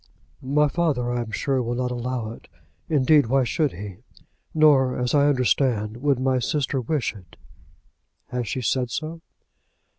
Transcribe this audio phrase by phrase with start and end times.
[0.41, 2.47] "My father, I am sure, will not allow it.
[2.89, 3.97] Indeed, why should he?
[4.51, 7.35] Nor, as I understand, would my sister wish it."
[8.29, 9.21] "Has she said so?"